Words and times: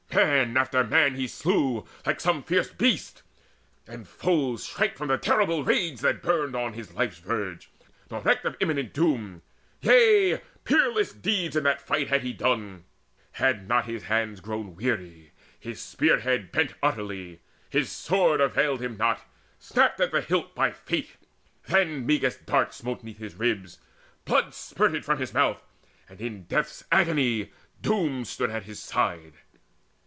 Man 0.13 0.57
after 0.57 0.83
man 0.83 1.15
he 1.15 1.25
slew 1.25 1.85
like 2.05 2.19
some 2.19 2.43
fierce 2.43 2.67
beast, 2.69 3.23
And 3.87 4.05
foes 4.05 4.65
shrank 4.65 4.97
from 4.97 5.07
the 5.07 5.17
terrible 5.17 5.63
rage 5.63 6.01
that 6.01 6.21
burned 6.21 6.53
On 6.53 6.73
his 6.73 6.91
life's 6.93 7.19
verge, 7.19 7.71
nor 8.09 8.19
reeked 8.19 8.43
of 8.43 8.57
imminent 8.59 8.93
doom. 8.93 9.41
Yea, 9.79 10.41
peerless 10.65 11.13
deeds 11.13 11.55
in 11.55 11.63
that 11.63 11.81
fight 11.81 12.09
had 12.09 12.23
he 12.23 12.33
done, 12.33 12.83
Had 13.33 13.69
not 13.69 13.85
his 13.85 14.03
hands 14.03 14.41
grown 14.41 14.75
weary, 14.75 15.31
his 15.57 15.81
spear 15.81 16.19
head 16.19 16.51
Bent 16.51 16.73
utterly: 16.83 17.39
his 17.69 17.89
sword 17.89 18.41
availed 18.41 18.81
him 18.81 18.97
not, 18.97 19.21
Snapped 19.59 20.01
at 20.01 20.11
the 20.11 20.19
hilt 20.19 20.53
by 20.53 20.71
Fate. 20.71 21.11
Then 21.67 22.05
Meges' 22.05 22.45
dart 22.45 22.73
Smote 22.73 23.01
'neath 23.01 23.19
his 23.19 23.35
ribs; 23.35 23.79
blood 24.25 24.53
spurted 24.53 25.05
from 25.05 25.19
his 25.19 25.33
mouth, 25.33 25.61
And 26.09 26.19
in 26.19 26.43
death's 26.43 26.83
agony 26.91 27.53
Doom 27.81 28.25
stood 28.25 28.49
at 28.49 28.63
his 28.63 28.79
side. 28.83 29.35